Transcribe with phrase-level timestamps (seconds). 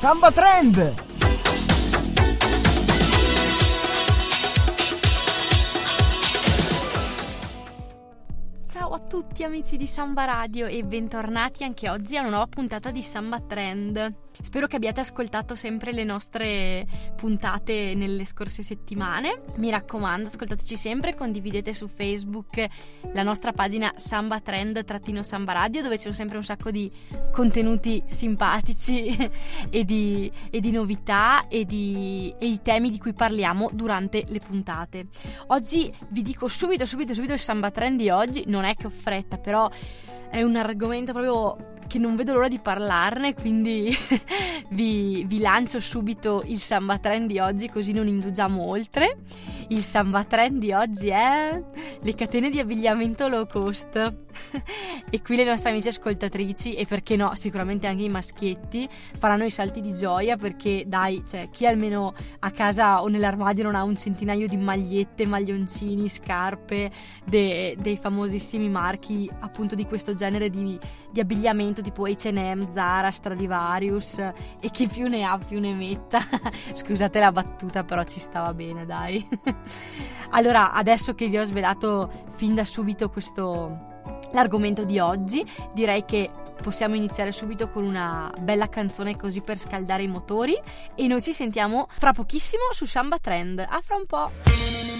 [0.00, 0.94] Samba Trend!
[8.66, 12.90] Ciao a tutti amici di Samba Radio e bentornati anche oggi a una nuova puntata
[12.90, 14.29] di Samba Trend.
[14.42, 16.86] Spero che abbiate ascoltato sempre le nostre
[17.16, 19.42] puntate nelle scorse settimane.
[19.56, 22.66] Mi raccomando, ascoltateci sempre, condividete su Facebook
[23.12, 26.90] la nostra pagina Samba Trend-Samba Radio dove c'è sempre un sacco di
[27.32, 29.16] contenuti simpatici
[29.70, 34.38] e, di, e di novità e di, e di temi di cui parliamo durante le
[34.38, 35.06] puntate.
[35.48, 38.44] Oggi vi dico subito, subito, subito il Samba Trend di oggi.
[38.46, 39.68] Non è che ho fretta, però
[40.30, 43.92] è un argomento proprio che non vedo l'ora di parlarne, quindi
[44.70, 49.18] vi, vi, lancio subito il samba trend di oggi così non indugiamo oltre.
[49.70, 51.60] Il samba trend di oggi è
[52.00, 53.96] le catene di abbigliamento low cost.
[55.10, 58.88] e qui le nostre amiche ascoltatrici e perché no, sicuramente anche i maschietti
[59.18, 63.74] faranno i salti di gioia perché dai, cioè chi almeno a casa o nell'armadio non
[63.74, 66.90] ha un centinaio di magliette, maglioncini, scarpe
[67.24, 70.78] de, dei famosissimi marchi appunto di questo genere di,
[71.10, 76.20] di abbigliamento abbigliamento tipo H&M, Zara, Stradivarius e chi più ne ha più ne metta.
[76.74, 79.26] Scusate la battuta, però ci stava bene, dai.
[80.30, 83.88] allora, adesso che vi ho svelato fin da subito questo
[84.32, 86.30] l'argomento di oggi, direi che
[86.62, 90.56] possiamo iniziare subito con una bella canzone così per scaldare i motori
[90.94, 93.58] e noi ci sentiamo fra pochissimo su Samba Trend.
[93.58, 94.99] A fra un po'.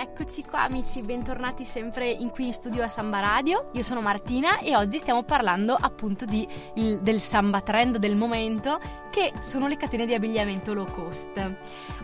[0.00, 3.68] Eccoci qua amici, bentornati sempre in qui in studio a Samba Radio.
[3.74, 8.80] Io sono Martina e oggi stiamo parlando appunto di, il, del samba trend del momento
[9.10, 11.54] che sono le catene di abbigliamento low cost.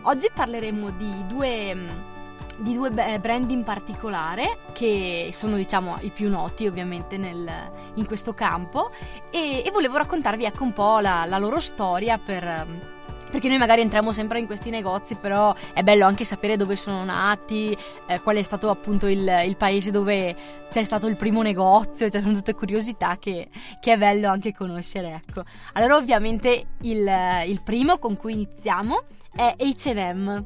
[0.03, 2.15] Oggi parleremo di due
[2.59, 7.47] di due brand in particolare che sono diciamo i più noti ovviamente nel,
[7.95, 8.91] in questo campo
[9.31, 12.95] e, e, volevo raccontarvi ecco un po' la, la loro storia per
[13.29, 17.03] perché noi magari entriamo sempre in questi negozi, però è bello anche sapere dove sono
[17.03, 17.75] nati,
[18.07, 20.35] eh, qual è stato appunto il, il, paese dove
[20.69, 25.21] c'è stato il primo negozio, cioè sono tutte curiosità che, che è bello anche conoscere,
[25.25, 25.43] ecco.
[25.73, 27.09] Allora ovviamente il,
[27.47, 29.03] il primo con cui iniziamo
[29.35, 30.45] è H&M,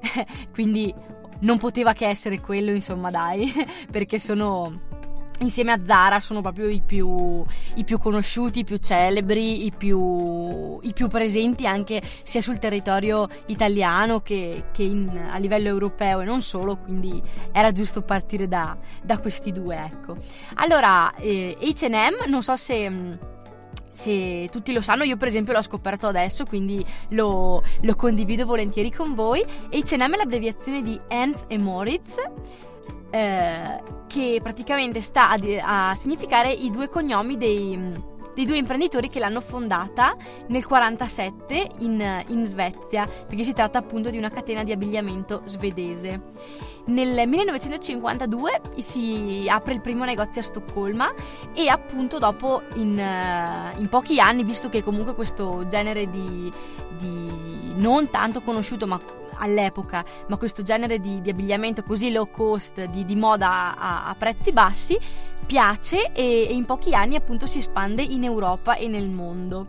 [0.52, 0.94] quindi
[1.40, 3.52] non poteva che essere quello, insomma dai,
[3.90, 4.91] perché sono
[5.40, 7.44] insieme a Zara sono proprio i più,
[7.74, 13.28] i più conosciuti, i più celebri, i più, i più, presenti anche sia sul territorio
[13.46, 18.76] italiano che, che in, a livello europeo e non solo, quindi era giusto partire da,
[19.02, 19.76] da questi due.
[19.76, 20.16] Ecco.
[20.54, 23.30] Allora, eh, HM, non so se
[23.92, 28.90] se tutti lo sanno, io per esempio l'ho scoperto adesso, quindi lo, lo condivido volentieri
[28.90, 29.42] con voi.
[29.42, 32.14] H&M è l'abbreviazione di Hans e Moritz
[33.12, 37.78] eh, che praticamente sta a, a, significare i due cognomi dei,
[38.34, 44.08] dei due imprenditori che l'hanno fondata nel 47 in, in, Svezia, perché si tratta appunto
[44.08, 46.30] di una catena di abbigliamento svedese.
[46.84, 51.12] Nel 1952 si apre il primo negozio a Stoccolma
[51.52, 52.98] e appunto dopo in,
[53.76, 56.50] in pochi anni, visto che comunque questo genere di,
[56.98, 58.98] di non tanto conosciuto ma
[59.42, 64.14] all'epoca, ma questo genere di, di abbigliamento così low cost, di, di moda a, a,
[64.14, 64.98] prezzi bassi,
[65.44, 69.66] piace e, e in pochi anni appunto si espande in Europa e nel mondo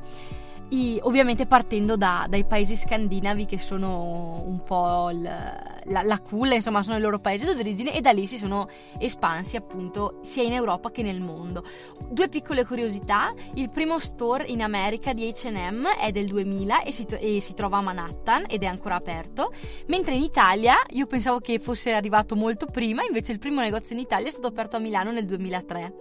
[0.74, 6.56] i, ovviamente partendo da, dai paesi scandinavi che sono un po' il, la, la culla,
[6.56, 8.68] insomma sono il loro paese d'origine e da lì si sono
[8.98, 11.64] espansi appunto sia in Europa che nel mondo.
[12.10, 17.06] Due piccole curiosità, il primo store in America di H&M è del 2000 e si,
[17.08, 19.54] e si trova a Manhattan ed è ancora aperto,
[19.88, 24.02] mentre in Italia io pensavo che fosse arrivato molto prima, invece il primo negozio in
[24.02, 25.94] Italia è stato aperto a Milano nel 2003.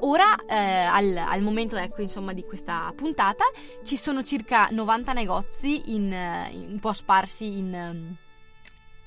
[0.00, 3.44] Ora, eh, al, al, momento ecco, insomma, di questa puntata,
[3.82, 8.16] ci sono circa 90 negozi in, eh, un po' sparsi in, ehm,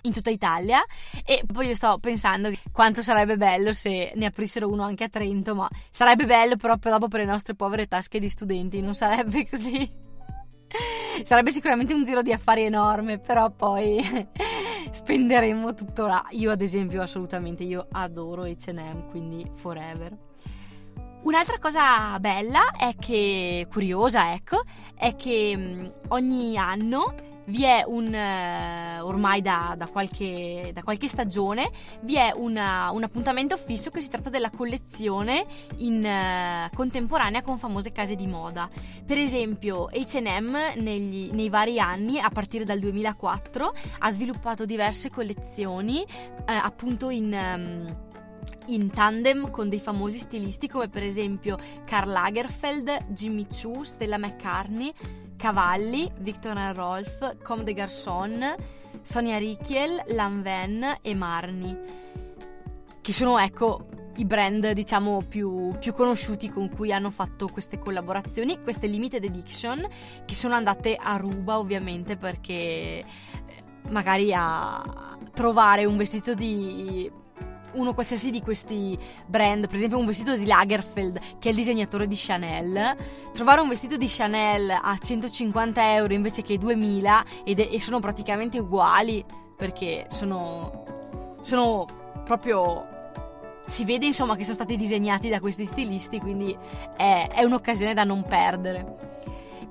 [0.01, 0.83] in tutta Italia
[1.23, 5.55] e poi io sto pensando quanto sarebbe bello se ne aprissero uno anche a Trento,
[5.55, 10.09] ma sarebbe bello però dopo per le nostre povere tasche di studenti, non sarebbe così.
[11.23, 14.01] Sarebbe sicuramente un giro di affari enorme, però poi
[14.91, 16.25] spenderemo tutto là.
[16.31, 20.29] Io ad esempio assolutamente, io adoro H&M, quindi forever.
[21.23, 24.63] Un'altra cosa bella è che, curiosa ecco,
[24.95, 27.13] è che mm, ogni anno
[27.45, 31.69] vi è un, uh, ormai da, da, qualche, da, qualche, stagione,
[32.01, 35.45] vi è una, un appuntamento fisso che si tratta della collezione
[35.77, 38.67] in uh, contemporanea con famose case di moda.
[39.05, 46.03] Per esempio H&M negli, nei vari anni, a partire dal 2004, ha sviluppato diverse collezioni
[46.03, 47.31] uh, appunto in...
[47.31, 48.09] Um,
[48.67, 54.93] in tandem con dei famosi stilisti come per esempio Karl Lagerfeld, Jimmy Choo, Stella McCartney,
[55.35, 58.55] Cavalli, Victor Rolf, Comme des Garçons,
[59.01, 61.77] Sonia Richiel, Lanvin e Marni,
[63.01, 63.87] che sono ecco
[64.17, 69.87] i brand diciamo più, più, conosciuti con cui hanno fatto queste collaborazioni, queste limited edition
[70.25, 73.03] che sono andate a ruba ovviamente perché eh,
[73.89, 77.09] magari a trovare un vestito di
[77.73, 82.07] uno qualsiasi di questi brand, per esempio un vestito di Lagerfeld che è il disegnatore
[82.07, 82.95] di Chanel,
[83.33, 87.99] trovare un vestito di Chanel a 150 euro invece che 2000 ed è, e sono
[87.99, 89.23] praticamente uguali
[89.55, 91.85] perché sono, sono
[92.23, 92.87] proprio
[93.65, 96.55] si vede insomma che sono stati disegnati da questi stilisti quindi
[96.97, 99.10] è, è un'occasione da non perdere.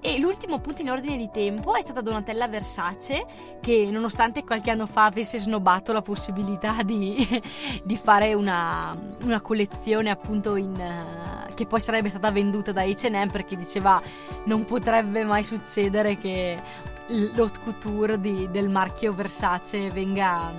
[0.02, 3.26] E l'ultimo punto in ordine di tempo è stata Donatella Versace,
[3.60, 7.42] che nonostante qualche anno fa avesse snobbato la possibilità di,
[7.84, 13.28] di fare una, una, collezione appunto in, uh, che poi sarebbe stata venduta da H&M
[13.28, 14.00] perché diceva
[14.44, 16.58] non potrebbe mai succedere che
[17.06, 20.50] l'haute couture di, del marchio Versace venga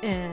[0.00, 0.30] eh,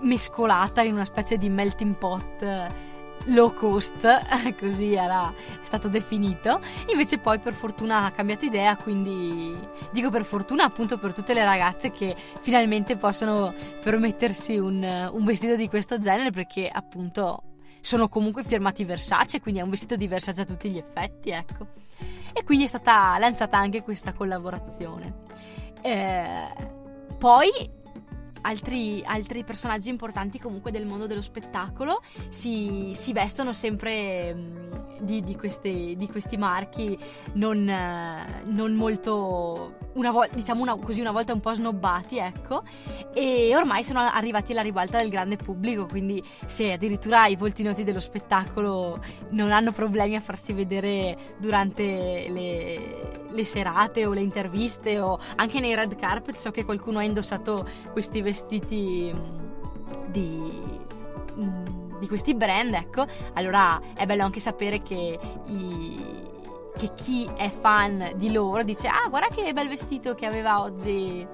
[0.00, 2.88] mescolata in una specie di melting pot
[3.26, 4.06] low cost,
[4.58, 5.32] così era
[5.62, 6.60] stato definito.
[6.88, 9.56] Invece poi per fortuna ha cambiato idea, quindi
[9.92, 13.52] dico per fortuna appunto per tutte le ragazze che finalmente possono
[13.82, 17.42] permettersi un, un vestito di questo genere perché appunto
[17.80, 21.68] sono comunque firmati Versace, quindi è un vestito di Versace a tutti gli effetti, ecco.
[22.32, 25.28] E quindi è stata lanciata anche questa collaborazione.
[25.82, 26.48] Eh,
[27.18, 27.48] poi
[28.42, 35.22] altri, altri, personaggi importanti comunque del mondo dello spettacolo si, si vestono sempre mm, di,
[35.22, 36.98] di, queste, di, questi marchi
[37.34, 37.64] non,
[38.44, 42.62] non molto una volta diciamo una, così una volta un po' snobbati ecco.
[43.12, 47.84] E ormai sono arrivati alla ribalta del grande pubblico quindi se addirittura i volti noti
[47.84, 49.00] dello spettacolo
[49.30, 55.60] non hanno problemi a farsi vedere durante le, le serate o le interviste o anche
[55.60, 56.36] nei red carpet.
[56.36, 60.78] So che qualcuno ha indossato questi vestiti mm, di,
[61.36, 66.28] mm, di questi brand, ecco, allora è bello anche sapere che, i,
[66.80, 71.26] che chi è fan di loro dice ah guarda che bel vestito che aveva oggi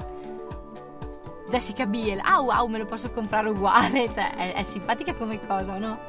[1.49, 5.79] Jessica Biel, ah wow me lo posso comprare uguale, cioè è, è simpatica come cosa,
[5.79, 6.01] no?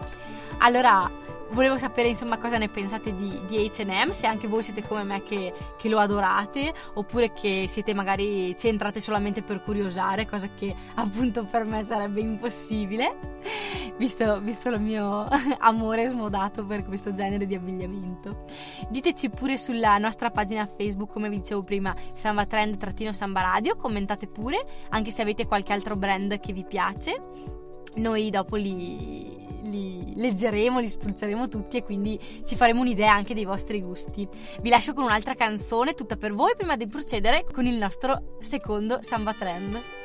[0.57, 1.07] Allora
[1.51, 5.23] volevo sapere insomma cosa ne pensate di, di H&M, se anche voi siete come me
[5.23, 10.75] che, che, lo adorate oppure che siete magari ci entrate solamente per curiosare, cosa che
[10.95, 13.17] appunto per me sarebbe impossibile,
[13.97, 15.27] visto, visto il mio
[15.59, 18.45] amore smodato per questo genere di abbigliamento.
[18.89, 24.65] Diteci pure sulla nostra pagina Facebook, come vi dicevo prima, Samba Trend-Samba Radio, commentate pure,
[24.89, 27.66] anche se avete qualche altro brand che vi piace.
[27.95, 33.45] Noi dopo li, li leggeremo, li spruzzeremo tutti e quindi ci faremo un'idea anche dei
[33.45, 34.27] vostri gusti.
[34.61, 38.99] Vi lascio con un'altra canzone tutta per voi prima di procedere con il nostro secondo
[39.01, 39.96] Samba Trend.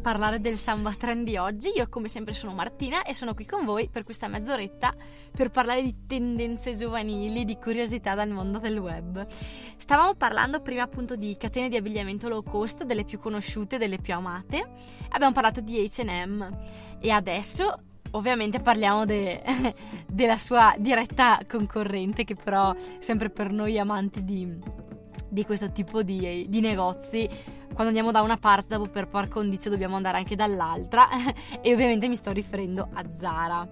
[0.00, 1.72] Parlare del samba trend di oggi.
[1.76, 4.94] Io come sempre sono Martina e sono qui con voi per questa mezz'oretta
[5.30, 9.26] per parlare di tendenze giovanili, di curiosità dal mondo del web.
[9.76, 14.14] Stavamo parlando prima appunto di catene di abbigliamento low cost, delle più conosciute, delle più
[14.14, 14.70] amate.
[15.10, 16.58] Abbiamo parlato di H&M
[17.00, 19.42] e adesso ovviamente parliamo de,
[20.06, 24.58] della sua diretta concorrente che però sempre per noi amanti di,
[25.30, 27.28] di questo tipo di, di negozi
[27.72, 31.08] quando andiamo da una parte dopo per par condicio dobbiamo andare anche dall'altra
[31.62, 33.66] e ovviamente mi sto riferendo a Zara.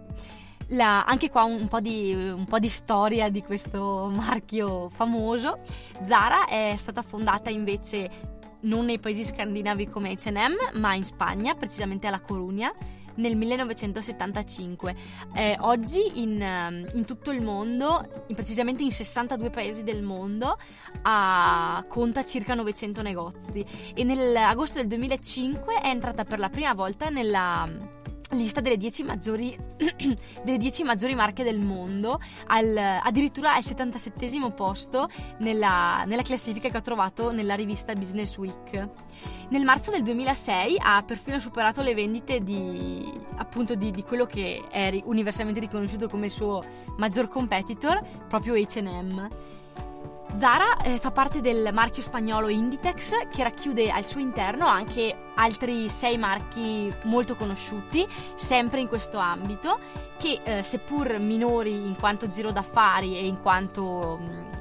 [0.69, 5.61] La, anche qua un po, di, un po' di storia di questo marchio famoso.
[6.03, 12.07] Zara è stata fondata invece non nei paesi scandinavi come H&M, ma in Spagna, precisamente
[12.07, 12.71] a La Coruña,
[13.19, 14.95] nel 1975.
[15.35, 20.59] Eh, oggi in, ehm, in, tutto il mondo, in precisamente in 62 paesi del mondo,
[21.03, 27.09] ha, conta circa 900 negozi e nell'agosto del 2005 è entrata per la prima volta
[27.09, 27.97] nella
[28.31, 29.57] lista delle 10 maggiori,
[30.45, 35.09] delle 10 maggiori marche del mondo, al, addirittura al 77 posto
[35.39, 38.89] nella, nella, classifica che ho trovato nella rivista Business Week.
[39.51, 44.63] Nel marzo del 2006 ha perfino superato le vendite di, appunto di, di quello che
[44.71, 46.63] è universalmente riconosciuto come il suo
[46.97, 49.57] maggior competitor, proprio HM.
[50.35, 55.89] Zara eh, fa parte del marchio spagnolo Inditex che racchiude al suo interno anche altri
[55.89, 59.79] sei marchi molto conosciuti, sempre in questo ambito,
[60.19, 64.53] che eh, seppur minori in quanto giro d'affari e in quanto mh, mm,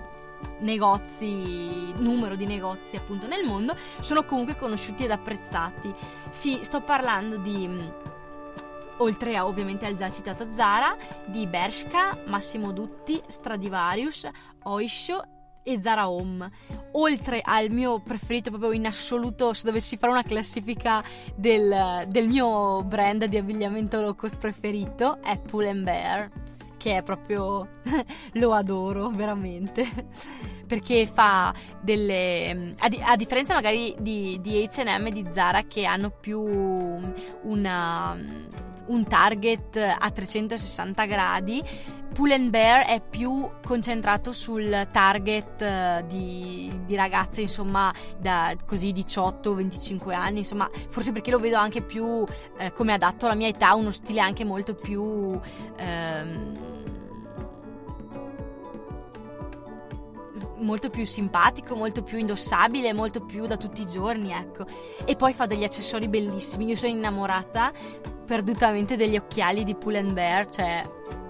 [0.59, 5.93] negozi, numero di negozi appunto nel mondo, sono comunque conosciuti ed apprezzati.
[6.29, 7.87] Sì, sto parlando di mm,
[8.97, 10.95] oltre a ovviamente al già citato Zara,
[11.25, 14.27] di Bershka, Massimo Dutti, Stradivarius,
[14.63, 15.35] Oisho
[15.67, 16.49] e Zara Home.
[16.93, 21.03] Oltre al mio preferito proprio in assoluto, se dovessi fare una classifica
[21.35, 26.31] del, del mio brand di abbigliamento low cost preferito, è Pull Bear,
[26.77, 27.67] che è proprio...
[28.33, 29.85] lo adoro veramente.
[30.65, 32.75] Perché fa delle...
[32.79, 36.41] A, di, a differenza magari di, di H&M e di Zara che hanno più
[37.41, 38.17] una
[38.87, 41.63] un target a 360 gradi.
[42.13, 48.91] Pull and Bear è più concentrato sul target eh, di, di ragazze, insomma, da così
[48.91, 52.23] 18-25 anni, insomma, forse perché lo vedo anche più
[52.57, 55.39] eh, come adatto alla mia età, uno stile anche molto più...
[55.77, 56.66] Ehm,
[60.57, 64.65] molto più simpatico, molto più indossabile, molto più da tutti i giorni, ecco.
[65.05, 66.65] E poi fa degli accessori bellissimi.
[66.65, 67.71] Io sono innamorata
[68.25, 70.83] perdutamente degli occhiali di Pull Bear, cioè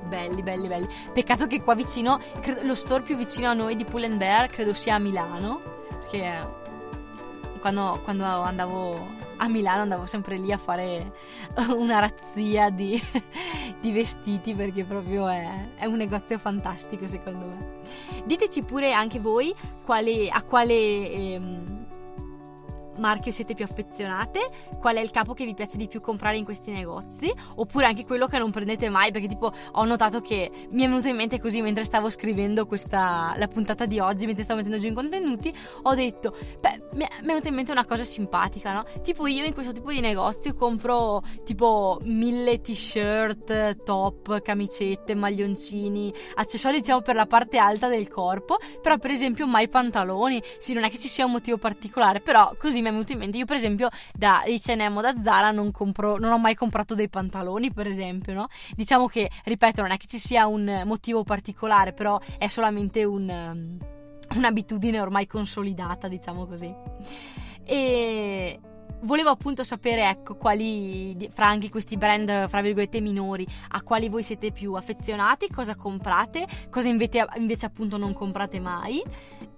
[0.08, 0.88] belli, belli, belli.
[1.14, 2.20] Peccato che qua vicino,
[2.64, 6.66] lo store più vicino a noi di Pull Bear credo sia a Milano, perché
[7.60, 11.14] quando, quando andavo a Milano andavo sempre lì a fare
[11.76, 13.02] una razzia di,
[13.80, 17.76] di vestiti perché proprio è, è, un negozio fantastico secondo me.
[18.26, 19.54] Diteci pure anche voi
[19.84, 21.12] quale, a quale...
[21.12, 21.86] Ehm,
[22.98, 24.50] marchio siete più affezionate,
[24.80, 28.06] qual è il capo che vi piace di più comprare in questi negozi, oppure anche
[28.06, 31.40] quello che non prendete mai, perché tipo ho notato che mi è venuto in mente
[31.40, 35.54] così mentre stavo scrivendo questa, la puntata di oggi, mentre stavo mettendo giù i contenuti,
[35.84, 38.86] ho detto, beh, mi è venuta in mente una cosa simpatica, no?
[39.02, 46.80] Tipo io in questo tipo di negozio compro tipo mille t-shirt, top, camicette, maglioncini, accessori
[46.80, 50.90] diciamo per la parte alta del corpo, però per esempio mai pantaloni, sì non è
[50.90, 53.38] che ci sia un motivo particolare, però così mi è venuto in mente.
[53.38, 57.10] Io, per esempio, da H&M o da Zara non, compro, non ho mai comprato dei
[57.10, 58.48] pantaloni, per esempio, no?
[58.76, 63.30] Diciamo che, ripeto, non è che ci sia un motivo particolare, però è solamente un,
[63.30, 63.78] um,
[64.38, 66.74] un'abitudine ormai consolidata, diciamo così.
[67.64, 68.60] E,
[69.02, 74.24] volevo appunto sapere, ecco, quali fra anche questi brand, fra virgolette, minori, a quali voi
[74.24, 79.04] siete più affezionati, cosa comprate, cosa invece, invece appunto non comprate mai.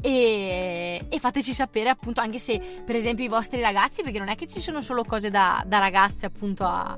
[0.01, 4.35] E, e, fateci sapere appunto anche se per esempio i vostri ragazzi, perché non è
[4.35, 6.97] che ci sono solo cose da, da ragazze appunto a,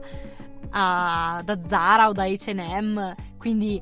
[0.70, 3.82] a, da Zara o da H&M, quindi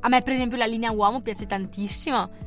[0.00, 2.46] a me per esempio la linea uomo piace tantissimo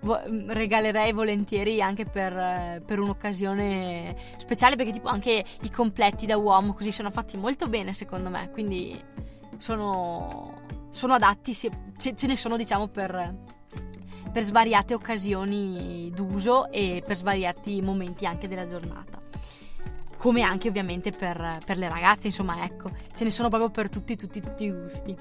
[0.00, 6.92] regalerei volentieri anche per, per, un'occasione speciale perché tipo anche i completti da uomo così
[6.92, 8.50] sono fatti molto bene secondo me.
[8.50, 9.00] Quindi
[9.58, 13.34] sono, sono adatti ce, ce, ne sono diciamo per,
[14.32, 19.17] per svariate occasioni d'uso e per svariati momenti anche della giornata
[20.18, 24.16] come anche ovviamente per, per, le ragazze, insomma, ecco, ce ne sono proprio per tutti,
[24.16, 25.16] tutti, tutti i gusti.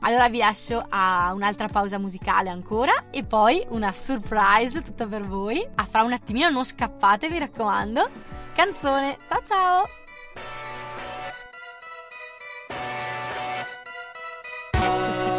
[0.00, 5.64] Allora vi lascio a un'altra pausa musicale ancora e poi una surprise tutta per voi.
[5.74, 8.08] A fra un attimino, non scappate, mi raccomando.
[8.54, 9.84] Canzone, ciao ciao!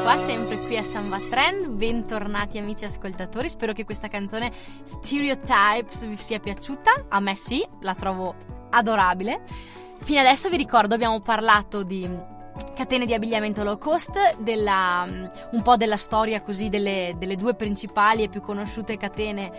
[0.04, 1.68] qua, sempre qui a Samba Trend.
[1.68, 3.48] Bentornati amici ascoltatori.
[3.50, 7.06] Spero che questa canzone Stereotypes vi sia piaciuta.
[7.10, 9.42] A me sì, la trovo adorabile.
[10.00, 12.10] Fino adesso vi ricordo abbiamo parlato di
[12.76, 17.54] catene di abbigliamento low cost, della, mm, un po' della storia così delle, delle due
[17.54, 19.52] principali e più conosciute catene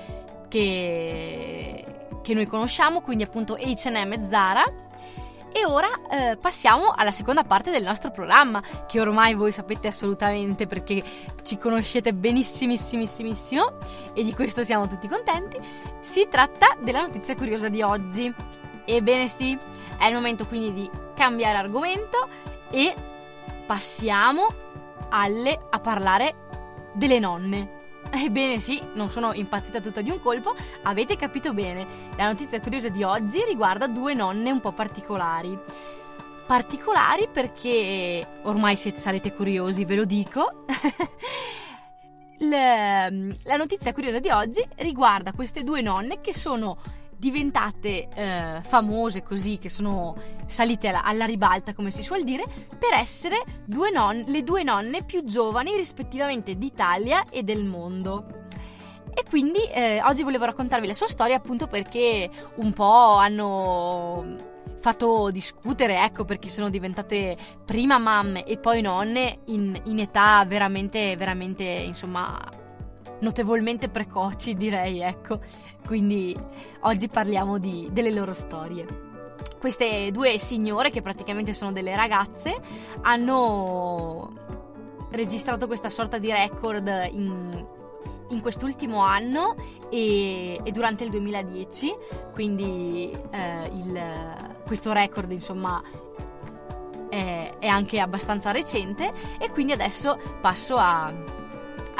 [0.49, 1.85] che,
[2.23, 4.65] che noi conosciamo, quindi appunto H&M e Zara.
[5.55, 10.67] E ora eh, passiamo alla seconda parte del nostro programma, che ormai voi sapete assolutamente
[10.67, 11.03] perché
[11.43, 13.79] ci conoscete benissimissimo
[14.15, 15.59] e di questo siamo tutti contenti.
[16.01, 18.35] Si tratta della notizia curiosa di oggi.
[18.85, 19.57] Ebbene sì,
[19.99, 22.29] è il momento quindi di cambiare argomento
[22.71, 22.95] e
[23.67, 24.47] passiamo
[25.11, 26.35] alle, a parlare
[26.93, 27.81] delle nonne.
[28.11, 31.87] Ebbene sì, non sono impazzita tutta di un colpo, avete capito bene.
[32.17, 35.59] La notizia curiosa di oggi riguarda due nonne un po' particolari.
[36.47, 40.65] Particolari perché ormai siete, sarete curiosi, ve lo dico.
[42.41, 43.09] La
[43.57, 46.77] notizia curiosa di oggi riguarda queste due nonne che sono
[47.23, 52.43] diventate eh, famose così, che sono salite alla, alla, ribalta, come si suol dire,
[52.77, 58.27] per essere due non, le due nonne più giovani rispettivamente d'Italia e del mondo.
[59.15, 64.35] E quindi eh, oggi volevo raccontarvi la sua storia appunto perché un po' hanno
[64.81, 71.15] fatto discutere, ecco perché sono diventate prima mamme e poi nonne in, in età veramente,
[71.17, 72.37] veramente, insomma,
[73.23, 75.41] notevolmente precoci, direi, ecco.
[75.85, 76.37] Quindi
[76.81, 79.11] oggi parliamo di, delle loro storie.
[79.59, 82.55] Queste due signore, che praticamente sono delle ragazze,
[83.03, 84.33] hanno
[85.11, 87.67] registrato questa sorta di record in,
[88.29, 89.55] in quest'ultimo anno
[89.91, 91.95] e, e, durante il 2010,
[92.33, 94.01] quindi eh, il,
[94.67, 95.81] questo record insomma
[97.09, 99.13] è, è, anche abbastanza recente.
[99.39, 101.13] E quindi adesso passo a,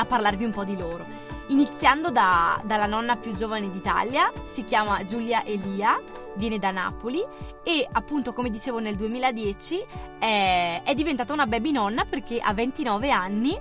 [0.03, 1.05] a parlarvi un po' di loro.
[1.49, 6.01] Iniziando da, dalla nonna più giovane d'Italia, si chiama Giulia Elia,
[6.37, 7.23] viene da Napoli
[7.63, 9.85] e appunto come dicevo nel 2010
[10.19, 13.59] è, è diventata una baby nonna perché a 29 anni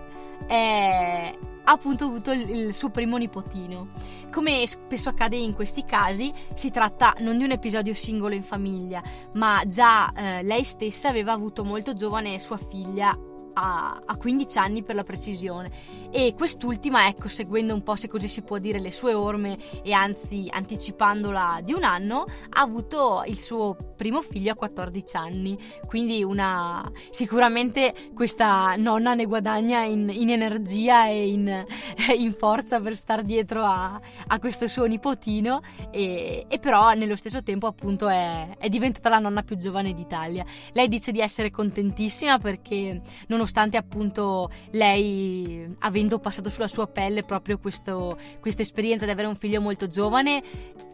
[0.48, 3.90] è, ha appunto avuto il, il, suo primo nipotino.
[4.32, 9.02] Come spesso accade in questi casi, si tratta non di un episodio singolo in famiglia,
[9.34, 13.18] ma già eh, lei stessa aveva avuto molto giovane sua figlia
[13.54, 15.72] a, a 15 anni per la precisione.
[16.12, 19.94] E quest'ultima ecco seguendo un po' se così si può dire le sue orme e
[19.94, 25.58] anzi anticipandola di un anno ha avuto il suo primo figlio a 14 anni.
[25.86, 31.66] Quindi una sicuramente questa nonna ne guadagna in, in energia e in,
[32.18, 35.62] in, forza per star dietro a, a questo suo nipotino.
[35.92, 40.46] E, e, però nello stesso tempo appunto è, è diventata la nonna più giovane d'Italia.
[40.74, 47.24] Lei dice di essere contentissima perché non nonostante appunto lei avendo passato sulla sua pelle
[47.24, 48.16] proprio questa
[48.62, 50.44] esperienza di avere un figlio molto giovane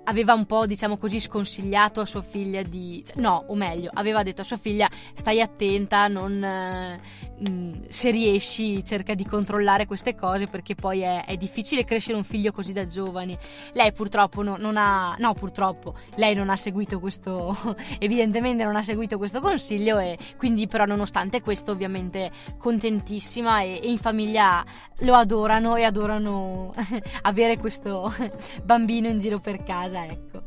[0.08, 3.04] aveva un po', diciamo così, sconsigliato a sua figlia di...
[3.16, 7.00] no, o meglio, aveva detto a sua figlia stai attenta, non, eh,
[7.50, 12.24] mm, se riesci cerca di controllare queste cose perché poi è, è difficile crescere un
[12.24, 13.38] figlio così da giovani.
[13.74, 15.16] Lei purtroppo no, non ha...
[15.20, 17.56] no, purtroppo, lei non ha seguito questo...
[18.00, 23.90] evidentemente non ha seguito questo consiglio e quindi però nonostante questo ovviamente contentissima e, e
[23.90, 24.64] in famiglia
[25.02, 26.74] lo adorano e adorano
[27.24, 28.12] avere questo
[28.64, 30.42] bambino in giro per casa cosa, ecco.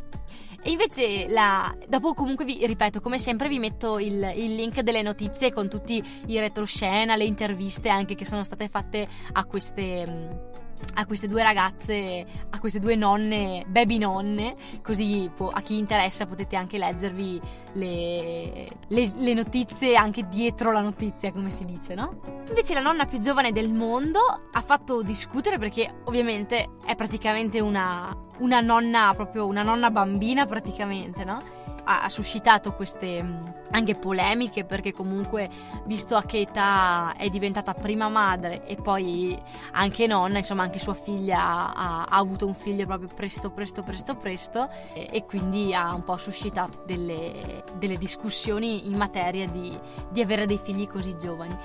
[0.63, 1.75] E invece, la...
[1.89, 6.03] dopo comunque vi ripeto, come sempre vi metto il, il, link delle notizie con tutti
[6.27, 10.51] i retroscena, le interviste anche che sono state fatte a queste
[10.95, 16.57] a queste due ragazze, a queste due nonne, baby nonne, così a chi interessa potete
[16.57, 17.41] anche leggervi
[17.75, 22.21] le, le, le, notizie anche dietro la notizia, come si dice, no?
[22.49, 24.19] Invece la nonna più giovane del mondo
[24.53, 31.25] ha fatto discutere perché ovviamente è praticamente una, una nonna, proprio una nonna bambina praticamente,
[31.25, 31.39] no?
[31.85, 35.49] Ha, suscitato queste mm, anche polemiche perché comunque
[35.85, 39.41] visto a che età è diventata prima madre e poi
[39.73, 44.15] anche nonna, insomma anche sua figlia ha, ha avuto un figlio proprio presto presto presto
[44.17, 49.79] presto e, e quindi ha un po' suscitato delle, delle discussioni in materia di,
[50.11, 51.57] di, avere dei figli così giovani.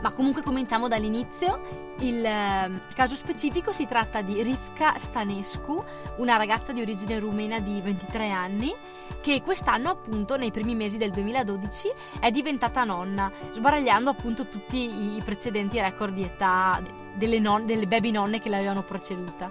[0.00, 1.92] Ma comunque cominciamo dall'inizio.
[1.98, 5.82] Il, ehm, caso specifico si tratta di Rivka Stanescu,
[6.16, 8.74] una ragazza di origine rumena di 23 anni
[9.20, 15.22] che quest'anno appunto nei primi mesi del 2012 è diventata nonna, sbaragliando appunto tutti i
[15.24, 16.82] precedenti record di età
[17.14, 19.48] delle, non, delle baby nonne che l'avevano preceduta.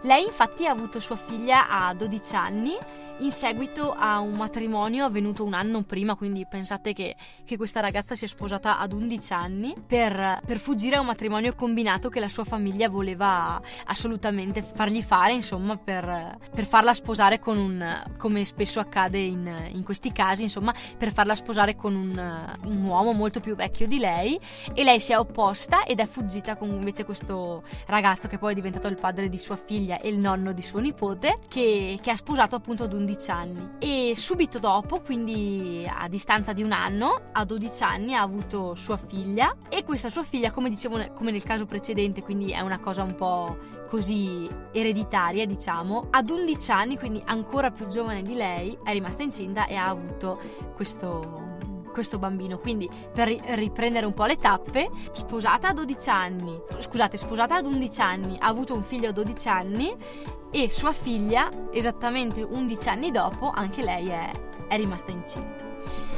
[0.00, 2.76] Lei infatti ha avuto sua figlia a 12 anni
[3.22, 8.16] in seguito a un matrimonio avvenuto un anno prima, quindi pensate che, che questa ragazza
[8.16, 12.28] si è sposata ad 11 anni per, per, fuggire a un matrimonio combinato che la
[12.28, 18.80] sua famiglia voleva assolutamente fargli fare, insomma, per, per farla sposare con un, come spesso
[18.80, 23.54] accade in, in, questi casi, insomma, per farla sposare con un, un uomo molto più
[23.54, 24.38] vecchio di lei
[24.74, 28.54] e lei si è opposta ed è fuggita con invece questo ragazzo che poi è
[28.54, 32.16] diventato il padre di sua figlia e il nonno di suo nipote che, che ha
[32.16, 37.30] sposato appunto ad 11 11 anni e subito dopo, quindi a distanza di un anno,
[37.32, 41.42] a 12 anni ha avuto sua figlia e questa sua figlia, come dicevo come nel
[41.42, 43.56] caso precedente, quindi è una cosa un po'
[43.88, 49.66] così ereditaria, diciamo, ad 11 anni, quindi ancora più giovane di lei, è rimasta incinta
[49.66, 50.40] e ha avuto
[50.74, 51.50] questo
[51.92, 52.56] questo bambino.
[52.58, 58.00] Quindi, per riprendere un po' le tappe, sposata a 12 anni, scusate, sposata ad 11
[58.00, 59.94] anni, ha avuto un figlio a 12 anni
[60.52, 64.30] e sua figlia, esattamente 11 anni dopo, anche lei è,
[64.68, 65.71] è rimasta incinta.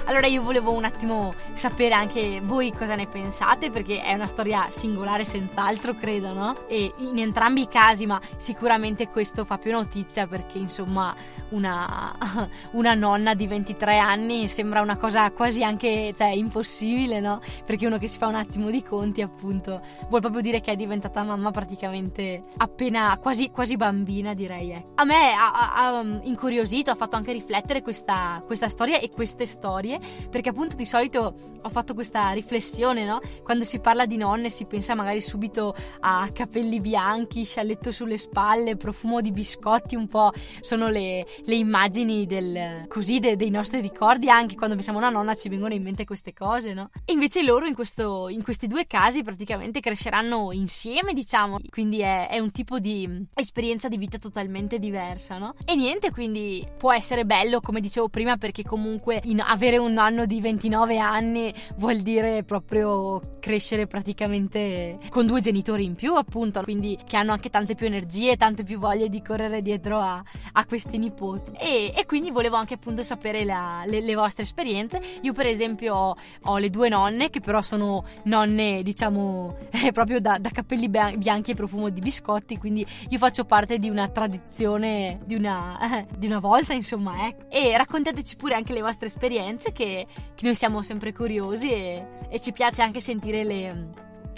[0.06, 4.66] Allora io volevo un attimo sapere anche voi cosa ne pensate perché è una storia
[4.68, 6.66] singolare senz'altro credo, no?
[6.68, 11.14] E in entrambi i casi, ma sicuramente questo fa più notizia perché insomma
[11.50, 12.14] una,
[12.72, 17.40] una nonna di 23 anni sembra una cosa quasi anche cioè, impossibile, no?
[17.64, 20.76] Perché uno che si fa un attimo di conti appunto vuol proprio dire che è
[20.76, 24.72] diventata mamma praticamente appena quasi, quasi bambina direi.
[24.72, 24.84] Eh.
[24.96, 29.46] A me ha, ha, ha incuriosito, ha fatto anche riflettere questa, questa storia e queste
[29.46, 33.20] storie vecchie, perché appunto di solito ho fatto questa riflessione, no?
[33.42, 38.76] Quando si parla di nonne si pensa magari subito a capelli bianchi, scialletto sulle spalle,
[38.76, 40.30] profumo di biscotti, un po'
[40.60, 45.10] sono le, le immagini del, così de, dei nostri ricordi, anche quando pensiamo a una
[45.10, 46.90] nonna ci vengono in mente queste cose, no?
[47.04, 52.28] E invece loro in, questo, in questi due casi praticamente cresceranno insieme, diciamo, quindi è,
[52.28, 55.54] è un tipo di esperienza di vita totalmente diversa, no?
[55.64, 60.40] E niente, quindi può essere bello, come dicevo prima, perché comunque avere un nonno di
[60.40, 67.16] 29 anni vuol dire proprio crescere praticamente con due genitori in più, appunto, quindi che
[67.16, 71.52] hanno anche tante più energie, tante più voglie di correre dietro a, a questi nipoti.
[71.52, 75.00] E, e, quindi volevo anche appunto sapere la, le, le, vostre esperienze.
[75.20, 80.20] Io, per esempio, ho, ho, le due nonne che però sono nonne, diciamo, eh, proprio
[80.20, 85.20] da, da capelli bianchi e profumo di biscotti, quindi io faccio parte di una tradizione
[85.26, 87.50] di una, eh, di una volta, insomma, ecco.
[87.50, 92.40] E raccontateci pure anche le vostre esperienze, che, che noi siamo sempre curiosi e, e
[92.40, 93.92] ci piace anche sentire le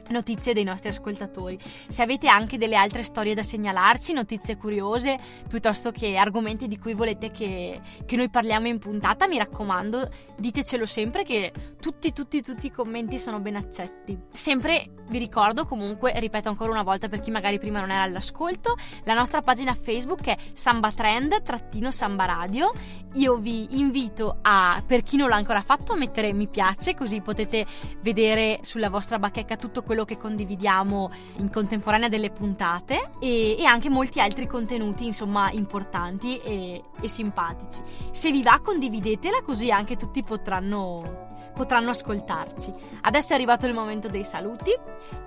[0.08, 1.58] notizie dei nostri ascoltatori.
[1.88, 5.16] Se avete anche delle altre storie da segnalarci, notizie curiose,
[5.48, 10.86] piuttosto che argomenti di cui volete che, che, noi parliamo in puntata, mi raccomando, ditecelo
[10.86, 14.18] sempre che tutti, tutti, tutti i commenti sono ben accetti.
[14.32, 18.76] Sempre vi ricordo comunque, ripeto ancora una volta per chi magari prima non era all'ascolto,
[19.04, 22.72] la nostra pagina Facebook è Samba Trend-Samba Radio.
[23.14, 27.20] Io vi invito a, per chi non l'ha ancora fatto, a mettere mi piace, così
[27.20, 27.64] potete
[28.02, 33.88] vedere sulla vostra bacheca tutto quello che condividiamo in contemporanea delle puntate e, e anche
[33.88, 37.80] molti altri contenuti, insomma, importanti e, e simpatici.
[38.10, 42.72] Se vi va, condividetela così anche tutti potranno potranno ascoltarci.
[43.00, 44.76] Adesso è arrivato il momento dei saluti.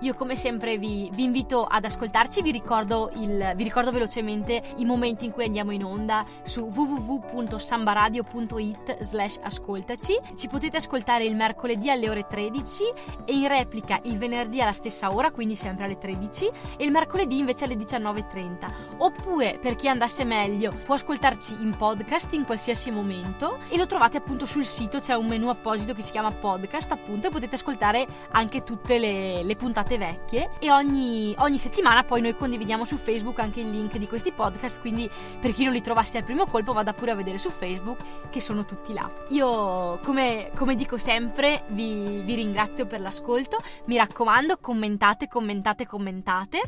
[0.00, 4.84] Io come sempre vi, vi invito ad ascoltarci, vi ricordo, il, vi ricordo, velocemente i
[4.84, 10.16] momenti in cui andiamo in onda su www.sambaradio.it slash ascoltaci.
[10.36, 12.84] Ci potete ascoltare il mercoledì alle ore 13
[13.24, 17.38] e in replica il venerdì alla stessa ora, quindi sempre alle 13 e il mercoledì
[17.38, 18.72] invece alle 19.30.
[18.98, 24.18] Oppure per chi andasse meglio può ascoltarci in podcast in qualsiasi momento e lo trovate
[24.18, 27.54] appunto sul sito, c'è un menu apposito che si chiama chiama podcast appunto e potete
[27.54, 30.50] ascoltare anche tutte le, le puntate vecchie.
[30.58, 34.80] E ogni, ogni, settimana poi noi condividiamo su Facebook anche il link di questi podcast
[34.80, 38.00] quindi per chi non li trovasse al primo colpo vada pure a vedere su Facebook
[38.28, 39.10] che sono tutti là.
[39.30, 43.58] Io come, come dico sempre vi, vi ringrazio per l'ascolto.
[43.86, 46.60] Mi raccomando commentate commentate commentate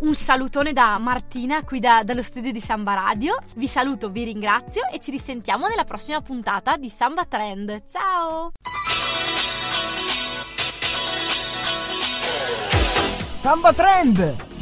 [0.00, 3.36] un salutone da Martina qui da, dallo studio di Samba Radio.
[3.56, 7.82] Vi saluto, vi ringrazio e ci risentiamo nella prossima puntata di Samba Trend.
[7.86, 8.52] Ciao!
[13.36, 14.53] Samba Trend!